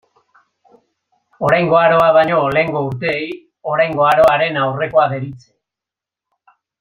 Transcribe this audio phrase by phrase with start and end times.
[1.49, 3.29] Oraingo Aroa baino lehengo urteei
[3.75, 5.55] Oraingo Aroaren Aurrekoa deritze.